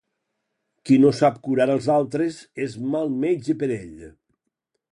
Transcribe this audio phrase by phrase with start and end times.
[0.89, 4.05] Qui no sap curar els altres és mal metge per ell.